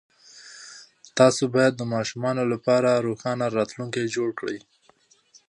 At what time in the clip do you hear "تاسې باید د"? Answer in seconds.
1.17-1.81